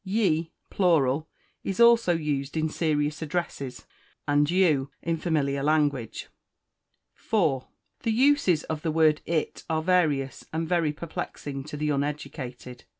[0.03, 1.29] Ye (plural)
[1.63, 3.85] is also used in serious addresses,
[4.27, 6.27] and you in familiar language.
[7.13, 7.67] 4.
[8.01, 12.85] The uses of the word It are various, and very perplexing to the uneducated.